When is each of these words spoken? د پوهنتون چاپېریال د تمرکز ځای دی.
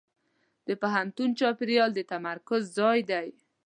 د 0.67 0.69
پوهنتون 0.81 1.29
چاپېریال 1.39 1.89
د 1.95 1.99
تمرکز 2.11 2.61
ځای 2.77 2.99
دی. 3.11 3.27